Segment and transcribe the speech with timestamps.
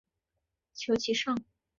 [0.73, 1.37] 求其上